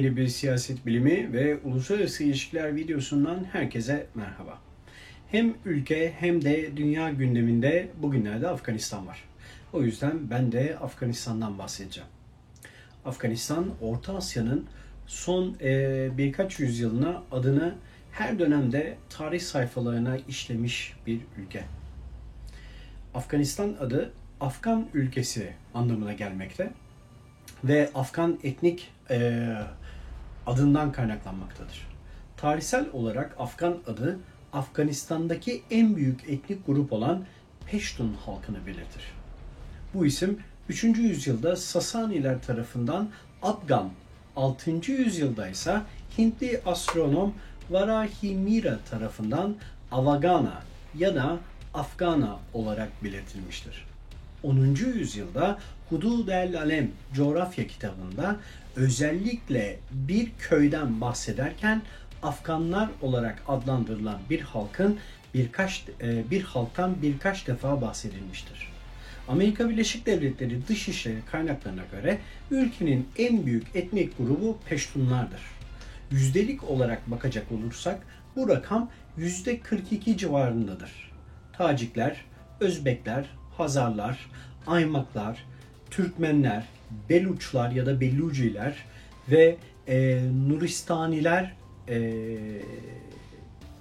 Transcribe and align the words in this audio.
Yeni 0.00 0.16
bir 0.16 0.28
siyaset 0.28 0.86
bilimi 0.86 1.32
ve 1.32 1.56
uluslararası 1.64 2.24
ilişkiler 2.24 2.76
videosundan 2.76 3.44
herkese 3.44 4.06
merhaba. 4.14 4.58
Hem 5.30 5.54
ülke 5.64 6.12
hem 6.18 6.44
de 6.44 6.76
dünya 6.76 7.10
gündeminde 7.10 7.88
bugünlerde 8.02 8.48
Afganistan 8.48 9.06
var. 9.06 9.24
O 9.72 9.82
yüzden 9.82 10.30
ben 10.30 10.52
de 10.52 10.78
Afganistan'dan 10.78 11.58
bahsedeceğim. 11.58 12.08
Afganistan, 13.04 13.70
Orta 13.80 14.16
Asya'nın 14.16 14.66
son 15.06 15.56
e, 15.60 16.08
birkaç 16.18 16.60
yüzyılına 16.60 17.22
adını 17.32 17.74
her 18.12 18.38
dönemde 18.38 18.96
tarih 19.10 19.40
sayfalarına 19.40 20.16
işlemiş 20.28 20.94
bir 21.06 21.20
ülke. 21.38 21.64
Afganistan 23.14 23.76
adı 23.80 24.12
Afgan 24.40 24.86
ülkesi 24.94 25.52
anlamına 25.74 26.12
gelmekte 26.12 26.70
ve 27.64 27.90
Afgan 27.94 28.38
etnik 28.42 28.92
e, 29.10 29.56
adından 30.50 30.92
kaynaklanmaktadır. 30.92 31.86
Tarihsel 32.36 32.86
olarak 32.92 33.36
Afgan 33.38 33.78
adı 33.86 34.18
Afganistan'daki 34.52 35.62
en 35.70 35.96
büyük 35.96 36.28
etnik 36.28 36.66
grup 36.66 36.92
olan 36.92 37.24
Peştun 37.66 38.16
halkını 38.24 38.66
belirtir. 38.66 39.02
Bu 39.94 40.06
isim 40.06 40.38
3. 40.68 40.84
yüzyılda 40.84 41.56
Sasaniler 41.56 42.42
tarafından 42.42 43.08
Afgan, 43.42 43.90
6. 44.36 44.92
yüzyılda 44.92 45.48
ise 45.48 45.80
Hintli 46.18 46.60
astronom 46.66 47.34
Varahimira 47.70 48.78
tarafından 48.90 49.56
Avagana 49.92 50.62
ya 50.98 51.14
da 51.14 51.38
Afgana 51.74 52.38
olarak 52.54 53.04
belirtilmiştir. 53.04 53.89
10. 54.42 54.74
yüzyılda 54.96 55.58
Hudud 55.90 56.28
el 56.28 56.58
Alem 56.58 56.90
coğrafya 57.12 57.66
kitabında 57.66 58.36
özellikle 58.76 59.78
bir 59.92 60.30
köyden 60.38 61.00
bahsederken 61.00 61.82
Afganlar 62.22 62.88
olarak 63.02 63.42
adlandırılan 63.48 64.18
bir 64.30 64.40
halkın 64.40 64.98
birkaç 65.34 65.84
e, 66.02 66.30
bir 66.30 66.42
halktan 66.42 67.02
birkaç 67.02 67.46
defa 67.46 67.80
bahsedilmiştir. 67.80 68.68
Amerika 69.28 69.68
Birleşik 69.68 70.06
Devletleri 70.06 70.68
Dışişleri 70.68 71.18
kaynaklarına 71.30 71.82
göre 71.92 72.18
ülkenin 72.50 73.08
en 73.18 73.46
büyük 73.46 73.76
etnik 73.76 74.18
grubu 74.18 74.58
Peştunlardır. 74.68 75.40
Yüzdelik 76.10 76.64
olarak 76.64 77.10
bakacak 77.10 77.52
olursak 77.52 78.00
bu 78.36 78.48
rakam 78.48 78.90
yüzde 79.16 79.60
42 79.60 80.16
civarındadır. 80.16 81.10
Tacikler, 81.52 82.24
Özbekler, 82.60 83.24
Hazarlar, 83.60 84.30
Aymaklar, 84.66 85.44
Türkmenler, 85.90 86.64
Beluçlar 87.08 87.70
ya 87.70 87.86
da 87.86 88.00
Belluciler 88.00 88.74
ve 89.30 89.56
e, 89.88 90.20
Nuristaniler 90.48 91.54
e, 91.88 92.26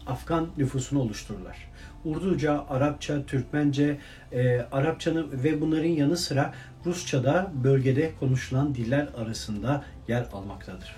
Afgan 0.08 0.48
nüfusunu 0.58 1.00
oluştururlar. 1.00 1.70
Urduca, 2.06 2.66
Arapça, 2.70 3.26
Türkmence, 3.26 3.98
e, 4.32 4.60
Arapçanın 4.72 5.44
ve 5.44 5.62
bunların 5.62 5.90
yanı 5.90 6.18
sıra 6.18 6.54
Rusça 6.86 7.24
da 7.24 7.52
bölgede 7.64 8.12
konuşulan 8.20 8.76
diller 8.76 9.08
arasında 9.18 9.84
yer 10.08 10.26
almaktadır. 10.34 10.96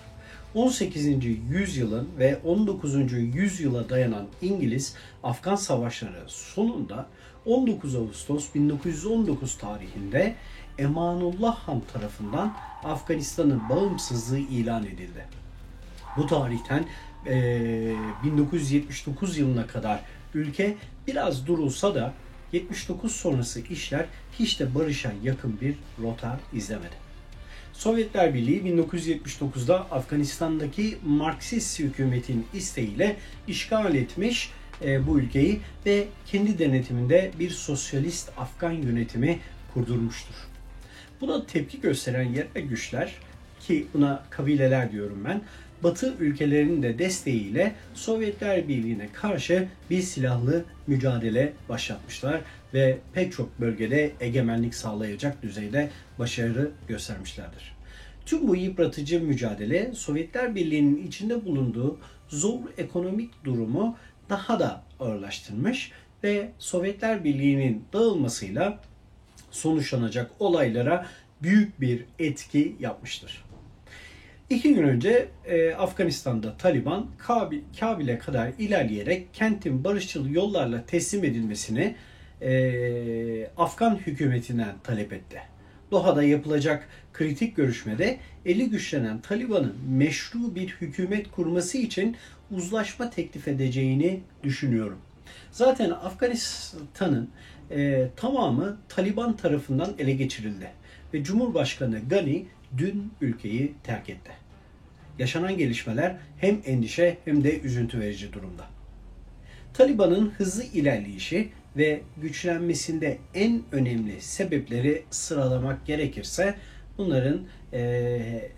18. 0.56 1.26
yüzyılın 1.50 2.08
ve 2.20 2.38
19. 2.46 3.14
yüzyıla 3.14 3.90
dayanan 3.90 4.28
İngiliz-Afgan 4.42 5.56
savaşları 5.56 6.24
sonunda 6.28 7.06
19 7.46 7.96
Ağustos 7.96 8.56
1919 8.56 9.58
tarihinde 9.58 10.36
Emanullah 10.78 11.56
Han 11.56 11.82
tarafından 11.94 12.58
Afganistan'ın 12.84 13.70
bağımsızlığı 13.70 14.38
ilan 14.40 14.86
edildi. 14.86 15.26
Bu 16.18 16.28
tarihten 16.28 16.86
e, 17.28 17.96
1979 18.24 19.38
yılına 19.38 19.68
kadar 19.68 20.00
ülke 20.34 20.78
biraz 21.08 21.48
durulsa 21.48 21.96
da 21.96 22.14
79 22.52 23.16
sonrası 23.16 23.60
işler 23.60 24.06
hiç 24.40 24.60
de 24.60 24.76
barışa 24.76 25.14
yakın 25.24 25.62
bir 25.62 25.76
rota 26.02 26.40
izlemedi. 26.54 26.96
Sovyetler 27.74 28.34
Birliği 28.34 28.62
1979'da 28.62 29.92
Afganistan'daki 29.92 30.98
Marksist 31.06 31.80
hükümetin 31.80 32.46
isteğiyle 32.54 33.18
işgal 33.48 33.96
etmiş 33.96 34.52
e, 34.86 35.08
bu 35.08 35.20
ülkeyi 35.20 35.60
ve 35.86 36.08
kendi 36.26 36.60
denetiminde 36.60 37.32
bir 37.40 37.50
sosyalist 37.50 38.30
Afgan 38.38 38.72
yönetimi 38.72 39.40
kurdurmuştur. 39.74 40.36
Buna 41.22 41.46
tepki 41.46 41.82
gösteren 41.82 42.30
yerel 42.30 42.68
güçler 42.70 43.14
ki 43.60 43.88
buna 43.94 44.24
kabileler 44.30 44.92
diyorum 44.92 45.24
ben, 45.26 45.42
Batı 45.84 46.14
ülkelerinin 46.20 46.84
de 46.84 47.00
desteğiyle 47.00 47.76
Sovyetler 47.94 48.68
Birliği'ne 48.68 49.10
karşı 49.14 49.68
bir 49.90 50.02
silahlı 50.02 50.66
mücadele 50.88 51.54
başlatmışlar 51.70 52.42
ve 52.74 52.98
pek 53.14 53.34
çok 53.34 53.60
bölgede 53.60 54.12
egemenlik 54.20 54.76
sağlayacak 54.76 55.44
düzeyde 55.44 55.90
başarı 56.20 56.72
göstermişlerdir. 56.88 57.76
Tüm 58.26 58.48
bu 58.48 58.56
yıpratıcı 58.56 59.22
mücadele 59.22 59.92
Sovyetler 59.94 60.56
Birliği'nin 60.56 61.08
içinde 61.08 61.46
bulunduğu 61.46 61.98
zor 62.30 62.60
ekonomik 62.78 63.44
durumu 63.44 63.98
daha 64.32 64.60
da 64.60 64.84
ağırlaştırmış 65.00 65.92
ve 66.24 66.50
Sovyetler 66.60 67.24
Birliği'nin 67.24 67.86
dağılmasıyla 67.94 68.80
sonuçlanacak 69.52 70.32
olaylara 70.40 71.08
büyük 71.44 71.82
bir 71.82 72.06
etki 72.20 72.76
yapmıştır. 72.80 73.44
İki 74.50 74.74
gün 74.74 74.84
önce 74.84 75.28
e, 75.46 75.74
Afganistan'da 75.74 76.58
Taliban 76.58 77.08
Kabil'e 77.80 78.18
kadar 78.18 78.52
ilerleyerek 78.60 79.34
kentin 79.34 79.84
barışçıl 79.84 80.30
yollarla 80.30 80.86
teslim 80.86 81.24
edilmesini 81.24 81.96
e, 82.42 83.48
Afgan 83.58 83.96
hükümetinden 83.96 84.76
talep 84.84 85.14
etti. 85.14 85.42
Doha'da 85.92 86.24
yapılacak 86.24 86.88
kritik 87.14 87.56
görüşmede 87.56 88.18
eli 88.46 88.70
güçlenen 88.70 89.22
Taliban'ın 89.22 89.76
meşru 89.90 90.56
bir 90.56 90.68
hükümet 90.68 91.32
kurması 91.32 91.78
için 91.78 92.18
uzlaşma 92.52 93.10
teklif 93.10 93.48
edeceğini 93.48 94.22
düşünüyorum. 94.44 94.98
Zaten 95.52 95.90
Afganistan'ın 95.90 97.30
e, 97.72 98.08
tamamı 98.16 98.78
Taliban 98.90 99.38
tarafından 99.38 99.94
ele 100.00 100.12
geçirildi 100.12 100.72
ve 101.14 101.24
Cumhurbaşkanı 101.24 102.00
Ghani 102.10 102.46
dün 102.78 103.14
ülkeyi 103.22 103.74
terk 103.84 104.10
etti. 104.10 104.32
Yaşanan 105.20 105.58
gelişmeler 105.58 106.16
hem 106.38 106.62
endişe 106.66 107.18
hem 107.26 107.44
de 107.44 107.62
üzüntü 107.62 108.00
verici 108.00 108.34
durumda. 108.34 108.66
Taliban'ın 109.74 110.30
hızlı 110.30 110.64
ilerleyişi 110.64 111.50
ve 111.78 112.02
güçlenmesinde 112.18 113.18
en 113.34 113.62
önemli 113.72 114.22
sebepleri 114.22 115.04
sıralamak 115.10 115.86
gerekirse 115.86 116.56
bunların 117.06 117.42
e, 117.74 118.52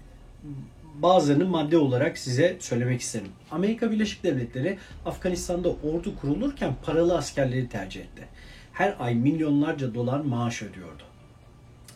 bazılarını 0.95 1.45
madde 1.45 1.77
olarak 1.77 2.17
size 2.17 2.57
söylemek 2.59 3.01
isterim. 3.01 3.27
Amerika 3.51 3.91
Birleşik 3.91 4.23
Devletleri 4.23 4.77
Afganistan'da 5.05 5.69
ordu 5.69 6.15
kurulurken 6.21 6.73
paralı 6.85 7.17
askerleri 7.17 7.69
tercih 7.69 8.01
etti. 8.01 8.23
Her 8.73 8.95
ay 8.99 9.15
milyonlarca 9.15 9.93
dolar 9.93 10.19
maaş 10.19 10.61
ödüyordu. 10.61 11.03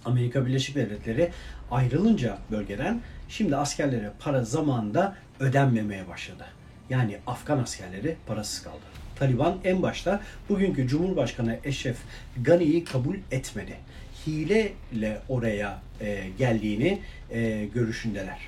Amerika 0.06 0.46
Birleşik 0.46 0.76
Devletleri 0.76 1.32
ayrılınca 1.72 2.38
bölgeden 2.52 3.02
şimdi 3.30 3.56
askerlere 3.56 4.12
para 4.20 4.44
zamanında 4.44 5.16
ödenmemeye 5.40 6.08
başladı. 6.08 6.46
Yani 6.90 7.18
Afgan 7.28 7.58
askerleri 7.58 8.16
parasız 8.28 8.64
kaldı. 8.64 8.84
Taliban 9.20 9.58
en 9.64 9.82
başta 9.82 10.22
bugünkü 10.50 10.88
Cumhurbaşkanı 10.88 11.58
Eşref 11.64 11.98
Gani'yi 12.42 12.84
kabul 12.84 13.16
etmedi. 13.32 13.78
Hileyle 14.28 15.22
oraya 15.30 15.82
e, 16.02 16.24
geldiğini 16.38 17.00
e, 17.32 17.66
görüşündeler. 17.74 18.40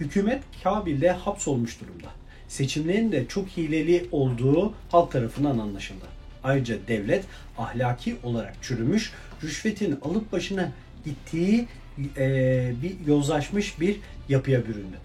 Hükümet 0.00 0.42
Kabil'de 0.64 1.10
hapsolmuş 1.10 1.80
durumda. 1.80 2.08
Seçimlerin 2.48 3.12
de 3.12 3.26
çok 3.26 3.48
hileli 3.48 4.06
olduğu 4.12 4.74
halk 4.90 5.12
tarafından 5.12 5.58
anlaşıldı. 5.58 6.04
Ayrıca 6.44 6.76
devlet 6.88 7.24
ahlaki 7.58 8.16
olarak 8.22 8.54
çürümüş, 8.62 9.12
rüşvetin 9.42 9.98
alıp 10.02 10.32
başına 10.32 10.72
gittiği 11.04 11.68
e, 12.16 12.72
bir 12.82 13.06
yozlaşmış 13.06 13.80
bir 13.80 13.96
yapıya 14.28 14.66
büründü. 14.66 14.96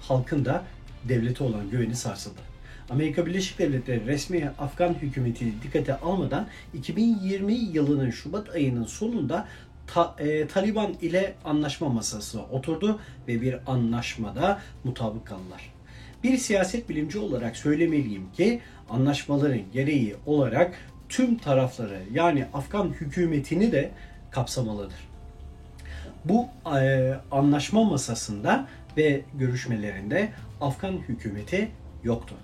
Halkın 0.00 0.44
da 0.44 0.64
devlete 1.08 1.44
olan 1.44 1.70
güveni 1.70 1.96
sarsıldı. 1.96 2.49
Amerika 2.90 3.26
Birleşik 3.26 3.58
Devletleri 3.58 4.06
resmi 4.06 4.50
Afgan 4.58 4.94
hükümeti 4.94 5.62
dikkate 5.62 5.96
almadan 5.96 6.46
2020 6.74 7.54
yılının 7.54 8.10
Şubat 8.10 8.48
ayının 8.54 8.84
sonunda 8.84 9.48
ta, 9.86 10.14
e, 10.18 10.46
Taliban 10.46 10.92
ile 11.02 11.34
anlaşma 11.44 11.88
masasına 11.88 12.42
oturdu 12.42 13.00
ve 13.28 13.40
bir 13.40 13.56
anlaşmada 13.66 14.60
mutabık 14.84 15.26
kaldılar. 15.26 15.72
Bir 16.24 16.36
siyaset 16.36 16.88
bilimci 16.88 17.18
olarak 17.18 17.56
söylemeliyim 17.56 18.32
ki 18.32 18.60
anlaşmaların 18.88 19.72
gereği 19.72 20.16
olarak 20.26 20.74
tüm 21.08 21.38
tarafları 21.38 22.00
yani 22.12 22.46
Afgan 22.54 22.88
hükümetini 22.88 23.72
de 23.72 23.90
kapsamalıdır. 24.30 25.08
Bu 26.24 26.46
e, 26.78 27.14
anlaşma 27.30 27.84
masasında 27.84 28.66
ve 28.96 29.22
görüşmelerinde 29.34 30.28
Afgan 30.60 30.92
hükümeti 30.92 31.70
yoktu. 32.04 32.34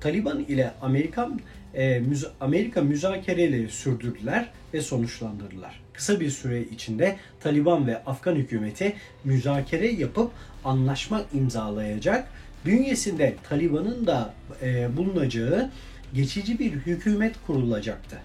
Taliban 0.00 0.40
ile 0.40 0.72
Amerikan 0.82 1.40
e, 1.74 1.98
müz- 1.98 2.30
Amerika 2.40 2.80
müzakereleri 2.82 3.68
sürdürdüler 3.68 4.50
ve 4.74 4.80
sonuçlandırdılar. 4.80 5.80
Kısa 5.92 6.20
bir 6.20 6.30
süre 6.30 6.62
içinde 6.62 7.16
Taliban 7.40 7.86
ve 7.86 8.04
Afgan 8.04 8.34
hükümeti 8.34 8.96
müzakere 9.24 9.86
yapıp 9.92 10.30
anlaşma 10.64 11.22
imzalayacak. 11.32 12.28
Bünyesinde 12.64 13.34
Taliban'ın 13.48 14.06
da 14.06 14.34
e, 14.62 14.96
bulunacağı 14.96 15.70
geçici 16.14 16.58
bir 16.58 16.72
hükümet 16.72 17.34
kurulacaktı. 17.46 18.16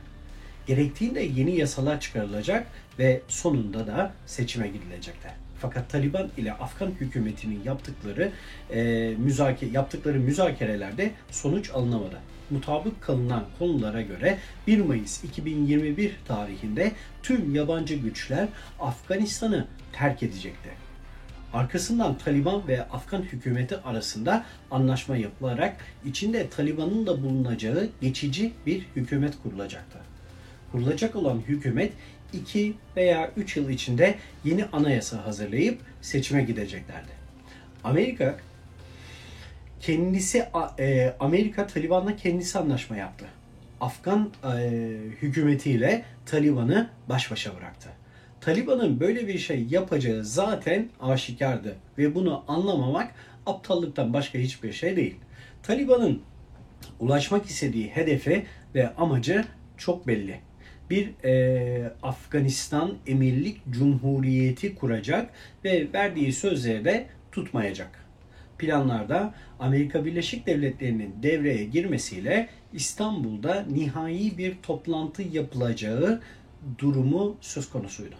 Gerektiğinde 0.72 1.22
yeni 1.22 1.56
yasalar 1.56 2.00
çıkarılacak 2.00 2.68
ve 3.00 3.22
sonunda 3.28 3.88
da 3.88 4.14
seçime 4.26 4.68
gidilecekti. 4.68 5.28
Fakat 5.62 5.90
Taliban 5.90 6.30
ile 6.38 6.54
Afgan 6.54 6.92
hükümetinin 7.00 7.64
yaptıkları 7.64 8.32
e, 8.74 9.14
müzake 9.18 9.66
yaptıkları 9.66 10.20
müzakerelerde 10.20 11.12
sonuç 11.32 11.70
alınamadı. 11.70 12.20
Mutabık 12.50 13.02
kalınan 13.02 13.46
konulara 13.60 14.02
göre 14.02 14.38
1 14.68 14.82
Mayıs 14.82 15.24
2021 15.24 16.16
tarihinde 16.28 16.92
tüm 17.24 17.56
yabancı 17.56 17.96
güçler 17.96 18.48
Afganistan'ı 18.80 19.68
terk 19.94 20.24
edecekti. 20.24 20.70
Arkasından 21.54 22.18
Taliban 22.18 22.68
ve 22.68 22.84
Afgan 22.84 23.22
hükümeti 23.22 23.78
arasında 23.78 24.46
anlaşma 24.72 25.18
yapılarak 25.18 25.78
içinde 26.06 26.50
Taliban'ın 26.50 27.08
da 27.08 27.24
bulunacağı 27.24 27.90
geçici 28.02 28.54
bir 28.66 28.86
hükümet 28.96 29.34
kurulacaktı. 29.44 30.11
Kurulacak 30.72 31.16
olan 31.16 31.42
hükümet 31.48 31.94
2 32.34 32.74
veya 32.96 33.32
3 33.38 33.58
yıl 33.58 33.70
içinde 33.70 34.16
yeni 34.46 34.66
anayasa 34.66 35.26
hazırlayıp 35.26 35.80
seçime 36.02 36.44
gideceklerdi. 36.44 37.12
Amerika 37.84 38.38
kendisi 39.80 40.46
e, 40.80 41.14
Amerika 41.20 41.68
Taliban'la 41.68 42.16
kendisi 42.16 42.60
anlaşma 42.60 42.98
yaptı. 42.98 43.26
Afgan 43.82 44.30
e, 44.44 44.70
hükümetiyle 45.22 46.06
Taliban'ı 46.26 46.90
baş 47.10 47.32
başa 47.32 47.56
bıraktı. 47.56 47.90
Taliban'ın 48.42 49.00
böyle 49.00 49.28
bir 49.28 49.38
şey 49.38 49.68
yapacağı 49.70 50.26
zaten 50.26 50.90
aşikardı 51.02 51.76
ve 51.98 52.16
bunu 52.16 52.44
anlamamak 52.48 53.16
aptallıktan 53.46 54.14
başka 54.14 54.40
hiçbir 54.40 54.74
şey 54.74 54.96
değil. 54.96 55.16
Taliban'ın 55.64 56.22
ulaşmak 57.00 57.46
istediği 57.46 57.90
hedefi 57.90 58.46
ve 58.76 58.96
amacı 58.96 59.46
çok 59.78 60.08
belli. 60.08 60.40
Bir 60.92 61.26
e, 61.26 61.92
Afganistan 62.04 62.94
Emirlik 63.08 63.62
Cumhuriyeti 63.70 64.76
kuracak 64.76 65.30
ve 65.66 65.88
verdiği 65.94 66.34
sözleri 66.34 66.86
de 66.86 67.08
tutmayacak. 67.32 68.06
Planlarda 68.58 69.34
Amerika 69.60 70.06
Birleşik 70.06 70.48
Devletleri'nin 70.48 71.16
devreye 71.24 71.64
girmesiyle 71.64 72.50
İstanbul'da 72.74 73.66
nihai 73.70 74.38
bir 74.38 74.56
toplantı 74.64 75.22
yapılacağı 75.22 76.22
durumu 76.80 77.38
söz 77.42 77.70
konusuydu. 77.70 78.16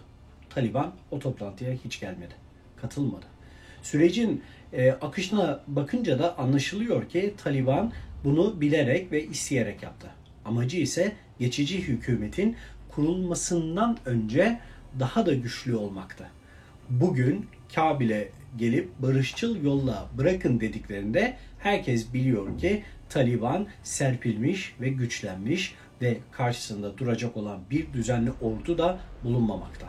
Taliban 0.50 0.94
o 1.10 1.18
toplantıya 1.18 1.72
hiç 1.84 2.00
gelmedi, 2.00 2.34
katılmadı. 2.76 3.26
Sürecin 3.82 4.42
e, 4.72 4.90
akışına 4.90 5.60
bakınca 5.66 6.18
da 6.18 6.38
anlaşılıyor 6.38 7.08
ki 7.08 7.34
Taliban 7.44 7.92
bunu 8.24 8.60
bilerek 8.60 9.12
ve 9.12 9.24
isteyerek 9.24 9.82
yaptı. 9.82 10.10
Amacı 10.44 10.76
ise 10.76 11.12
geçici 11.42 11.88
hükümetin 11.88 12.56
kurulmasından 12.88 13.98
önce 14.04 14.60
daha 15.00 15.26
da 15.26 15.34
güçlü 15.34 15.76
olmaktı. 15.76 16.24
Bugün 16.90 17.46
Kabil'e 17.74 18.28
gelip 18.58 18.98
barışçıl 18.98 19.64
yolla 19.64 20.08
bırakın 20.18 20.60
dediklerinde 20.60 21.36
herkes 21.58 22.12
biliyor 22.14 22.58
ki 22.58 22.82
Taliban 23.08 23.66
serpilmiş 23.82 24.74
ve 24.80 24.88
güçlenmiş 24.88 25.74
ve 26.02 26.18
karşısında 26.32 26.98
duracak 26.98 27.36
olan 27.36 27.60
bir 27.70 27.92
düzenli 27.92 28.30
ordu 28.40 28.78
da 28.78 28.98
bulunmamakta. 29.24 29.88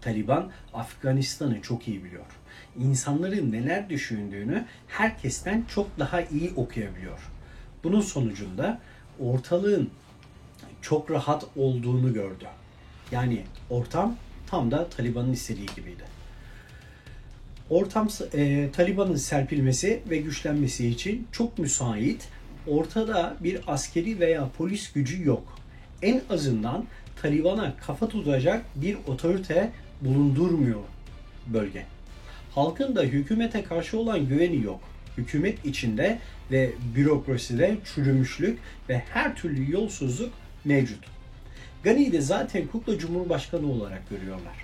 Taliban 0.00 0.50
Afganistan'ı 0.74 1.62
çok 1.62 1.88
iyi 1.88 2.04
biliyor. 2.04 2.26
İnsanların 2.78 3.52
neler 3.52 3.90
düşündüğünü 3.90 4.64
herkesten 4.88 5.64
çok 5.74 5.98
daha 5.98 6.22
iyi 6.22 6.52
okuyabiliyor. 6.56 7.30
Bunun 7.84 8.00
sonucunda 8.00 8.80
ortalığın 9.20 9.90
çok 10.82 11.10
rahat 11.10 11.44
olduğunu 11.56 12.14
gördü. 12.14 12.44
Yani 13.12 13.42
ortam 13.70 14.16
tam 14.46 14.70
da 14.70 14.88
Taliban'ın 14.88 15.32
istediği 15.32 15.66
gibiydi. 15.76 16.02
Ortam 17.70 18.08
e, 18.34 18.70
Taliban'ın 18.72 19.16
serpilmesi 19.16 20.02
ve 20.10 20.16
güçlenmesi 20.16 20.88
için 20.88 21.26
çok 21.32 21.58
müsait. 21.58 22.28
Ortada 22.66 23.36
bir 23.40 23.60
askeri 23.66 24.20
veya 24.20 24.48
polis 24.58 24.92
gücü 24.92 25.24
yok. 25.24 25.58
En 26.02 26.22
azından 26.30 26.84
Taliban'a 27.22 27.76
kafa 27.76 28.08
tutacak 28.08 28.64
bir 28.74 28.96
otorite 29.06 29.72
bulundurmuyor 30.00 30.80
bölge. 31.46 31.86
Halkın 32.54 32.96
da 32.96 33.02
hükümete 33.02 33.64
karşı 33.64 33.98
olan 33.98 34.28
güveni 34.28 34.62
yok. 34.62 34.80
Hükümet 35.16 35.64
içinde 35.64 36.18
ve 36.50 36.70
bürokraside 36.96 37.76
çürümüşlük 37.94 38.58
ve 38.88 39.02
her 39.10 39.36
türlü 39.36 39.72
yolsuzluk 39.72 40.32
mevcut. 40.64 41.04
Gani'yi 41.82 42.12
de 42.12 42.20
zaten 42.20 42.66
kukla 42.66 42.98
cumhurbaşkanı 42.98 43.72
olarak 43.72 44.10
görüyorlar. 44.10 44.54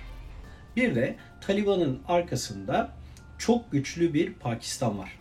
Bir 0.75 0.95
de 0.95 1.15
Taliban'ın 1.41 1.99
arkasında 2.07 2.91
çok 3.37 3.71
güçlü 3.71 4.13
bir 4.13 4.33
Pakistan 4.33 4.97
var. 4.97 5.19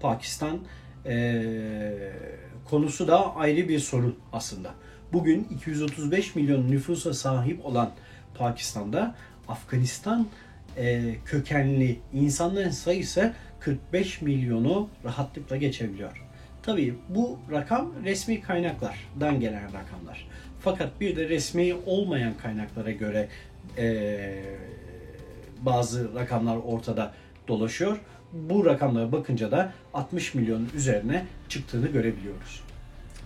Pakistan 0.00 0.60
ee, 1.06 2.12
konusu 2.64 3.08
da 3.08 3.36
ayrı 3.36 3.68
bir 3.68 3.78
sorun 3.78 4.18
aslında. 4.32 4.74
Bugün 5.12 5.46
235 5.50 6.34
milyon 6.34 6.70
nüfusa 6.70 7.14
sahip 7.14 7.66
olan 7.66 7.90
Pakistan'da 8.34 9.14
Afganistan 9.48 10.26
e, 10.76 11.14
kökenli 11.24 11.98
insanların 12.12 12.70
sayısı 12.70 13.32
45 13.60 14.22
milyonu 14.22 14.88
rahatlıkla 15.04 15.56
geçebiliyor. 15.56 16.23
Tabii 16.66 16.94
bu 17.08 17.38
rakam 17.50 17.92
resmi 18.04 18.40
kaynaklardan 18.40 19.40
gelen 19.40 19.64
rakamlar. 19.64 20.28
Fakat 20.60 21.00
bir 21.00 21.16
de 21.16 21.28
resmi 21.28 21.74
olmayan 21.86 22.34
kaynaklara 22.42 22.90
göre 22.90 23.28
e, 23.78 24.44
bazı 25.60 26.14
rakamlar 26.14 26.56
ortada 26.56 27.14
dolaşıyor. 27.48 28.00
Bu 28.32 28.66
rakamlara 28.66 29.12
bakınca 29.12 29.50
da 29.50 29.72
60 29.94 30.34
milyonun 30.34 30.70
üzerine 30.74 31.26
çıktığını 31.48 31.86
görebiliyoruz. 31.86 32.60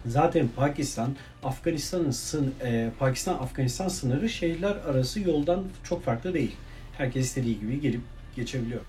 Zaten 0.07 0.49
Pakistan, 0.57 1.17
Afganistan'ın 1.43 2.11
sın, 2.11 2.55
e, 2.65 2.91
Pakistan-Afganistan 2.99 3.89
sınırı 3.89 4.29
şehirler 4.29 4.77
arası 4.77 5.21
yoldan 5.21 5.65
çok 5.85 6.05
farklı 6.05 6.35
değil. 6.35 6.57
Herkes 6.99 7.27
istediği 7.27 7.61
gibi 7.61 7.81
gelip 7.81 8.01
geçebiliyor. 8.37 8.81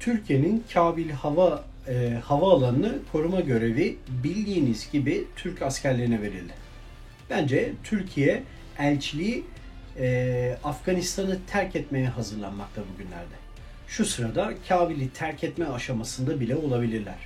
Türkiye'nin 0.00 0.64
Kabil 0.72 1.10
hava 1.10 1.64
e, 1.88 2.18
havaalanını 2.24 2.98
koruma 3.12 3.40
görevi 3.40 3.98
bildiğiniz 4.24 4.88
gibi 4.92 5.24
Türk 5.36 5.62
askerlerine 5.62 6.22
verildi. 6.22 6.52
Bence 7.30 7.72
Türkiye 7.84 8.42
elçiliği 8.78 9.44
e, 9.98 10.56
Afganistan'ı 10.64 11.38
terk 11.46 11.76
etmeye 11.76 12.08
hazırlanmakta 12.08 12.82
bugünlerde. 12.94 13.34
Şu 13.88 14.04
sırada 14.04 14.54
Kabil'i 14.68 15.10
terk 15.10 15.44
etme 15.44 15.66
aşamasında 15.66 16.40
bile 16.40 16.56
olabilirler. 16.56 17.18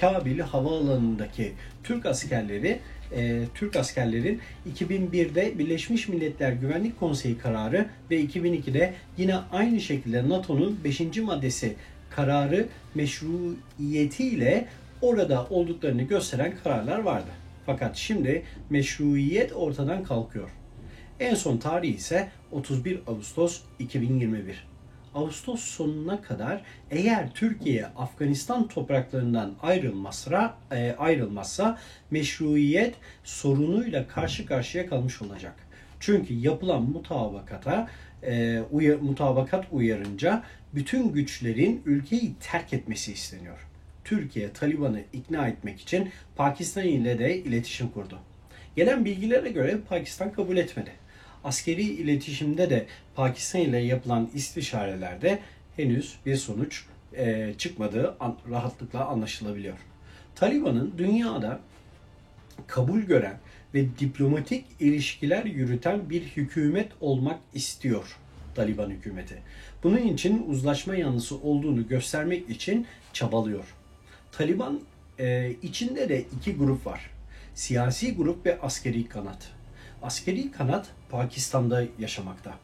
Kabil 0.00 0.38
havaalanındaki 0.40 1.52
Türk 1.84 2.06
askerleri 2.06 2.80
e, 3.16 3.42
Türk 3.54 3.76
askerlerin 3.76 4.40
2001'de 4.74 5.58
Birleşmiş 5.58 6.08
Milletler 6.08 6.52
Güvenlik 6.52 7.00
Konseyi 7.00 7.38
kararı 7.38 7.86
ve 8.10 8.20
2002'de 8.20 8.94
yine 9.18 9.36
aynı 9.52 9.80
şekilde 9.80 10.28
NATO'nun 10.28 10.78
5. 10.84 11.00
maddesi 11.16 11.74
kararı 12.16 12.68
meşruiyetiyle 12.94 14.68
orada 15.02 15.46
olduklarını 15.50 16.02
gösteren 16.02 16.54
kararlar 16.64 16.98
vardı. 16.98 17.30
Fakat 17.66 17.96
şimdi 17.96 18.44
meşruiyet 18.70 19.52
ortadan 19.52 20.02
kalkıyor. 20.02 20.50
En 21.20 21.34
son 21.34 21.56
tarih 21.56 21.94
ise 21.94 22.28
31 22.52 23.00
Ağustos 23.06 23.60
2021. 23.78 24.66
Ağustos 25.14 25.60
sonuna 25.60 26.22
kadar 26.22 26.62
eğer 26.90 27.32
Türkiye 27.34 27.86
Afganistan 27.86 28.68
topraklarından 28.68 29.54
ayrılmazsa, 29.62 30.56
e, 30.72 30.94
ayrılmazsa 30.98 31.78
meşruiyet 32.10 32.94
sorunuyla 33.24 34.08
karşı 34.08 34.46
karşıya 34.46 34.86
kalmış 34.86 35.22
olacak. 35.22 35.54
Çünkü 36.00 36.34
yapılan 36.34 36.82
mutabakata 36.82 37.88
e, 38.26 38.62
uyar, 38.72 38.96
mutabakat 38.96 39.66
uyarınca 39.72 40.42
bütün 40.74 41.12
güçlerin 41.12 41.82
ülkeyi 41.86 42.34
terk 42.40 42.72
etmesi 42.72 43.12
isteniyor. 43.12 43.58
Türkiye 44.04 44.52
Taliban'ı 44.52 45.00
ikna 45.12 45.48
etmek 45.48 45.80
için 45.80 46.10
Pakistan 46.36 46.84
ile 46.84 47.18
de 47.18 47.38
iletişim 47.38 47.88
kurdu. 47.88 48.18
Gelen 48.76 49.04
bilgilere 49.04 49.48
göre 49.50 49.78
Pakistan 49.88 50.32
kabul 50.32 50.56
etmedi. 50.56 50.90
Askeri 51.44 51.82
iletişimde 51.82 52.70
de 52.70 52.86
Pakistan 53.14 53.60
ile 53.60 53.78
yapılan 53.78 54.30
istişarelerde 54.34 55.38
henüz 55.76 56.16
bir 56.26 56.36
sonuç 56.36 56.84
e, 57.16 57.54
çıkmadığı 57.58 58.16
an, 58.20 58.36
rahatlıkla 58.50 59.06
anlaşılabiliyor. 59.06 59.76
Taliban'ın 60.34 60.94
dünyada 60.98 61.60
kabul 62.66 63.00
gören 63.00 63.38
ve 63.76 63.98
diplomatik 63.98 64.64
ilişkiler 64.80 65.44
yürüten 65.44 66.10
bir 66.10 66.22
hükümet 66.22 66.88
olmak 67.00 67.40
istiyor 67.54 68.16
Taliban 68.54 68.90
hükümeti. 68.90 69.42
Bunun 69.82 69.98
için 69.98 70.46
uzlaşma 70.48 70.94
yanlısı 70.94 71.36
olduğunu 71.36 71.88
göstermek 71.88 72.50
için 72.50 72.86
çabalıyor. 73.12 73.64
Taliban 74.32 74.80
e, 75.18 75.52
içinde 75.62 76.08
de 76.08 76.24
iki 76.40 76.56
grup 76.56 76.86
var. 76.86 77.10
Siyasi 77.54 78.14
grup 78.14 78.46
ve 78.46 78.60
askeri 78.60 79.08
kanat. 79.08 79.50
Askeri 80.02 80.52
kanat 80.52 80.86
Pakistan'da 81.10 81.84
yaşamakta. 81.98 82.54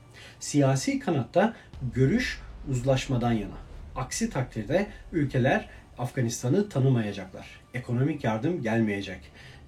Siyasi 0.40 0.98
kanatta 0.98 1.54
görüş 1.94 2.40
uzlaşmadan 2.70 3.32
yana. 3.32 3.58
Aksi 3.96 4.30
takdirde 4.30 4.86
ülkeler 5.12 5.68
Afganistan'ı 5.98 6.68
tanımayacaklar. 6.68 7.60
Ekonomik 7.74 8.24
yardım 8.24 8.62
gelmeyecek. 8.62 9.20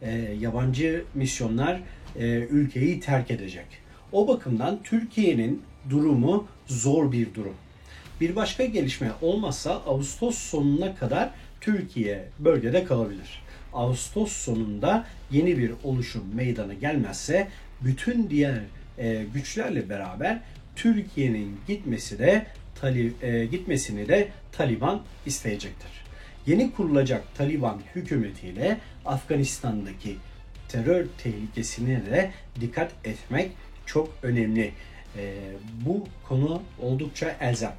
E, 0.04 0.36
yabancı 0.40 1.04
misyonlar 1.14 1.80
e, 2.18 2.26
ülkeyi 2.26 3.00
terk 3.00 3.30
edecek. 3.30 3.66
O 4.12 4.28
bakımdan 4.28 4.82
Türkiye'nin 4.84 5.62
durumu 5.90 6.46
zor 6.66 7.12
bir 7.12 7.34
durum. 7.34 7.54
Bir 8.20 8.36
başka 8.36 8.64
gelişme 8.64 9.10
olmazsa 9.22 9.72
Ağustos 9.72 10.38
sonuna 10.38 10.94
kadar 10.94 11.30
Türkiye 11.60 12.24
bölgede 12.38 12.84
kalabilir. 12.84 13.42
Ağustos 13.72 14.32
sonunda 14.32 15.06
yeni 15.30 15.58
bir 15.58 15.72
oluşum 15.84 16.24
meydana 16.34 16.74
gelmezse 16.74 17.48
bütün 17.80 18.30
diğer 18.30 18.60
e, 18.98 19.24
güçlerle 19.34 19.88
beraber 19.88 20.40
Türkiye'nin 20.76 21.56
gitmesi 21.68 22.18
de 22.18 22.46
Talib, 22.80 23.22
e, 23.22 23.46
gitmesini 23.46 24.08
de 24.08 24.28
Taliban 24.52 25.02
isteyecektir. 25.26 26.03
Yeni 26.46 26.72
kurulacak 26.72 27.34
Taliban 27.34 27.80
hükümetiyle 27.94 28.78
Afganistan'daki 29.04 30.16
terör 30.68 31.06
tehlikesine 31.18 32.06
de 32.06 32.30
dikkat 32.60 32.92
etmek 33.04 33.50
çok 33.86 34.10
önemli. 34.22 34.72
E, 35.16 35.34
bu 35.86 36.06
konu 36.28 36.62
oldukça 36.80 37.36
elzem. 37.40 37.74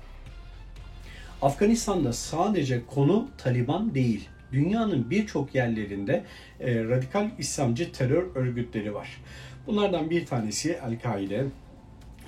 Afganistan'da 1.42 2.14
sadece 2.14 2.82
konu 2.88 3.28
Taliban 3.38 3.96
değil. 3.96 4.30
Dünyanın 4.52 5.10
birçok 5.10 5.56
yerlerinde 5.56 6.24
e, 6.60 6.84
radikal 6.84 7.30
İslamcı 7.40 7.92
terör 7.92 8.36
örgütleri 8.36 8.94
var. 8.94 9.22
Bunlardan 9.68 10.10
bir 10.10 10.26
tanesi 10.26 10.80
El-Kaide, 10.88 11.46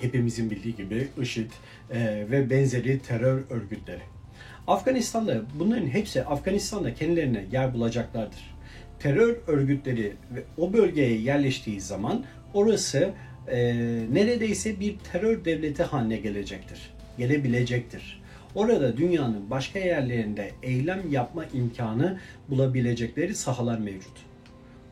hepimizin 0.00 0.50
bildiği 0.50 0.76
gibi 0.76 1.08
IŞİD 1.22 1.50
e, 1.90 2.26
ve 2.30 2.50
benzeri 2.50 2.98
terör 2.98 3.42
örgütleri. 3.50 4.17
Afganistan'da 4.68 5.42
bunların 5.58 5.86
hepsi 5.86 6.24
Afganistan'da 6.24 6.94
kendilerine 6.94 7.44
yer 7.52 7.74
bulacaklardır. 7.74 8.54
Terör 8.98 9.36
örgütleri 9.46 10.12
ve 10.34 10.42
o 10.58 10.72
bölgeye 10.72 11.20
yerleştiği 11.20 11.80
zaman 11.80 12.24
orası 12.54 13.10
e, 13.48 13.58
neredeyse 14.12 14.80
bir 14.80 14.98
terör 15.12 15.44
devleti 15.44 15.82
haline 15.82 16.16
gelecektir. 16.16 16.90
Gelebilecektir. 17.18 18.22
Orada 18.54 18.96
dünyanın 18.96 19.50
başka 19.50 19.78
yerlerinde 19.78 20.50
eylem 20.62 21.02
yapma 21.10 21.44
imkanı 21.54 22.18
bulabilecekleri 22.48 23.34
sahalar 23.34 23.78
mevcut. 23.78 24.16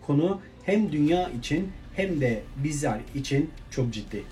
Konu 0.07 0.41
hem 0.65 0.93
dünya 0.93 1.31
için 1.31 1.69
hem 1.97 2.21
de 2.21 2.43
bizler 2.65 3.01
için 3.15 3.51
çok 3.71 3.93
ciddi. 3.93 4.23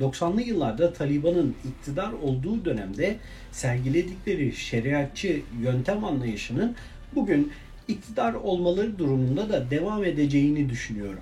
90'lı 0.00 0.42
yıllarda 0.42 0.92
Taliban'ın 0.92 1.54
iktidar 1.68 2.12
olduğu 2.12 2.64
dönemde 2.64 3.16
sergiledikleri 3.52 4.52
şeriatçı 4.52 5.42
yöntem 5.62 6.04
anlayışının 6.04 6.76
bugün 7.14 7.52
iktidar 7.88 8.34
olmaları 8.34 8.98
durumunda 8.98 9.48
da 9.48 9.70
devam 9.70 10.04
edeceğini 10.04 10.70
düşünüyorum. 10.70 11.20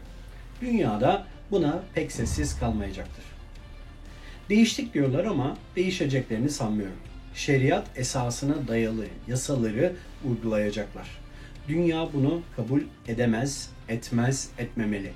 Dünyada 0.60 1.26
buna 1.50 1.82
pek 1.94 2.12
sessiz 2.12 2.58
kalmayacaktır. 2.58 3.24
Değiştik 4.48 4.94
diyorlar 4.94 5.24
ama 5.24 5.56
değişeceklerini 5.76 6.50
sanmıyorum. 6.50 6.96
Şeriat 7.34 7.86
esasına 7.96 8.68
dayalı 8.68 9.06
yasaları 9.28 9.92
uygulayacaklar. 10.28 11.08
Dünya 11.68 12.08
bunu 12.12 12.42
kabul 12.56 12.80
edemez, 13.08 13.70
etmez, 13.88 14.50
etmemeli. 14.58 15.12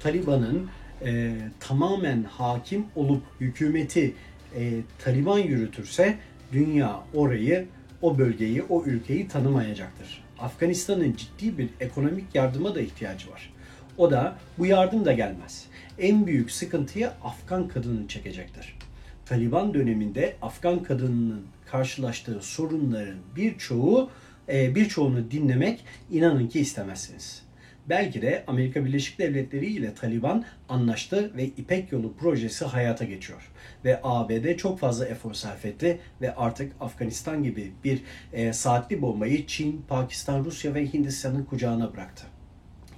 Taliban'ın 0.00 0.68
e, 1.04 1.34
tamamen 1.60 2.22
hakim 2.22 2.86
olup 2.96 3.22
hükümeti 3.40 4.14
e, 4.56 4.70
Taliban 4.98 5.38
yürütürse 5.38 6.18
dünya 6.52 7.00
orayı, 7.14 7.66
o 8.02 8.18
bölgeyi, 8.18 8.62
o 8.62 8.84
ülkeyi 8.84 9.28
tanımayacaktır. 9.28 10.24
Afganistan'ın 10.38 11.12
ciddi 11.12 11.58
bir 11.58 11.68
ekonomik 11.80 12.34
yardıma 12.34 12.74
da 12.74 12.80
ihtiyacı 12.80 13.30
var. 13.30 13.52
O 13.96 14.10
da 14.10 14.38
bu 14.58 14.66
yardım 14.66 15.04
da 15.04 15.12
gelmez. 15.12 15.66
En 15.98 16.26
büyük 16.26 16.50
sıkıntıyı 16.50 17.10
Afgan 17.24 17.68
kadının 17.68 18.06
çekecektir. 18.06 18.78
Taliban 19.26 19.74
döneminde 19.74 20.36
Afgan 20.42 20.82
kadınının 20.82 21.46
karşılaştığı 21.66 22.42
sorunların 22.42 23.18
birçoğu 23.36 24.10
e, 24.48 24.74
birçoğunu 24.74 25.30
dinlemek 25.30 25.84
inanın 26.10 26.48
ki 26.48 26.60
istemezsiniz. 26.60 27.47
Belki 27.88 28.22
de 28.22 28.44
Amerika 28.46 28.84
Birleşik 28.84 29.18
Devletleri 29.18 29.66
ile 29.66 29.94
Taliban 29.94 30.44
anlaştı 30.68 31.36
ve 31.36 31.44
İpek 31.44 31.92
Yolu 31.92 32.14
projesi 32.14 32.64
hayata 32.64 33.04
geçiyor. 33.04 33.50
Ve 33.84 34.00
ABD 34.02 34.56
çok 34.56 34.78
fazla 34.78 35.06
efor 35.06 35.34
sarf 35.34 35.64
etti 35.64 36.00
ve 36.20 36.34
artık 36.34 36.72
Afganistan 36.80 37.42
gibi 37.42 37.72
bir 37.84 38.02
e, 38.32 38.52
saatli 38.52 39.02
bombayı 39.02 39.46
Çin, 39.46 39.84
Pakistan, 39.88 40.44
Rusya 40.44 40.74
ve 40.74 40.92
Hindistan'ın 40.92 41.44
kucağına 41.44 41.92
bıraktı. 41.92 42.24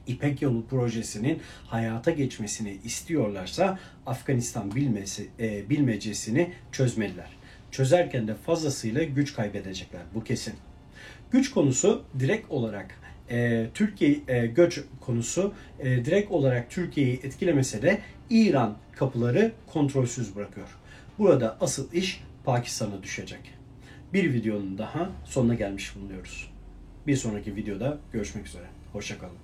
İpek 0.06 0.42
Yolu 0.42 0.66
projesinin 0.66 1.42
hayata 1.66 2.10
geçmesini 2.10 2.78
istiyorlarsa 2.84 3.78
Afganistan 4.06 4.74
bilmesi, 4.74 5.28
e, 5.40 5.70
bilmecesini 5.70 6.50
çözmeliler. 6.72 7.30
Çözerken 7.70 8.28
de 8.28 8.34
fazlasıyla 8.34 9.02
güç 9.02 9.34
kaybedecekler. 9.34 10.02
Bu 10.14 10.24
kesin. 10.24 10.54
Güç 11.30 11.50
konusu 11.50 12.04
direkt 12.18 12.50
olarak 12.50 12.99
e, 13.30 13.66
Türkiye 13.74 14.20
e, 14.28 14.46
göç 14.46 14.80
konusu 15.00 15.54
e, 15.78 16.04
direkt 16.04 16.30
olarak 16.30 16.70
Türkiye'yi 16.70 17.20
etkilemese 17.22 17.82
de 17.82 17.98
İran 18.30 18.76
kapıları 18.96 19.52
kontrolsüz 19.66 20.36
bırakıyor. 20.36 20.68
Burada 21.18 21.56
asıl 21.60 21.92
iş 21.92 22.22
Pakistan'a 22.44 23.02
düşecek. 23.02 23.40
Bir 24.12 24.32
videonun 24.32 24.78
daha 24.78 25.10
sonuna 25.24 25.54
gelmiş 25.54 25.96
bulunuyoruz. 25.96 26.50
Bir 27.06 27.16
sonraki 27.16 27.56
videoda 27.56 27.98
görüşmek 28.12 28.46
üzere. 28.46 28.66
Hoşçakalın. 28.92 29.36